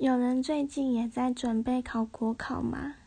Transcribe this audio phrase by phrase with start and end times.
[0.00, 2.99] 有人最近也在准备考国考吗？